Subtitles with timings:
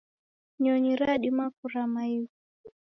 [0.61, 2.31] Nyonyi radima kurama ighu.